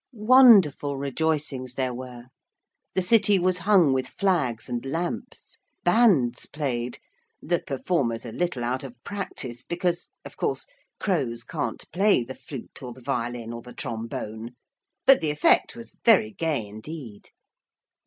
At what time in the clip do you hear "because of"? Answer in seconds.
9.61-10.37